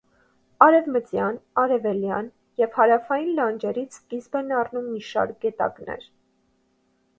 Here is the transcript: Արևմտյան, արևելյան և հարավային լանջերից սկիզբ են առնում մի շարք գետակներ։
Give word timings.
Արևմտյան, 0.67 1.35
արևելյան 1.63 2.31
և 2.63 2.73
հարավային 2.79 3.29
լանջերից 3.41 3.99
սկիզբ 3.99 4.41
են 4.43 4.51
առնում 4.63 4.91
մի 4.97 5.05
շարք 5.13 5.39
գետակներ։ 5.47 6.11